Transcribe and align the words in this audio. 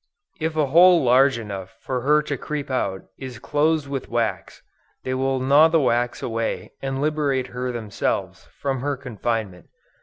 If 0.39 0.55
a 0.55 0.65
hole 0.65 1.03
large 1.03 1.37
enough 1.37 1.75
for 1.79 2.01
her 2.01 2.23
to 2.23 2.35
creep 2.35 2.71
out, 2.71 3.03
is 3.19 3.37
closed 3.37 3.87
with 3.87 4.09
wax, 4.09 4.63
they 5.03 5.13
will 5.13 5.39
gnaw 5.39 5.67
the 5.67 5.79
wax 5.79 6.23
away, 6.23 6.71
and 6.81 6.99
liberate 6.99 7.45
her 7.53 7.71
themselves, 7.71 8.47
from 8.59 8.79
her 8.81 8.97
confinement. 8.97 9.67